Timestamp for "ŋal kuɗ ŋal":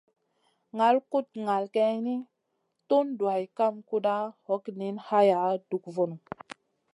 0.77-1.65